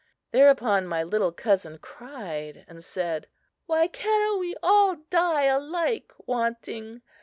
Thereupon 0.31 0.87
my 0.87 1.03
little 1.03 1.31
cousin 1.31 1.77
cried, 1.77 2.65
and 2.67 2.83
said: 2.83 3.27
"Why 3.67 3.87
cannot 3.87 4.39
we 4.39 4.55
all 4.63 4.95
die 5.11 5.43
alike 5.43 6.11
wanting? 6.25 7.03